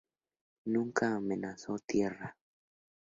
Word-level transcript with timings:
Nunca 0.65 1.13
amenazó 1.15 1.77
tierra. 1.77 2.35